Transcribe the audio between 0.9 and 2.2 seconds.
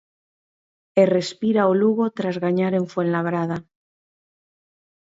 E respira o Lugo